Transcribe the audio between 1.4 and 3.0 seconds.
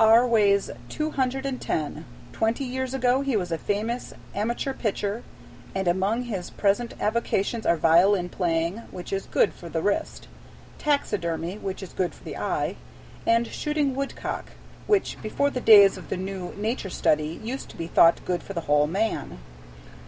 and ten. Twenty years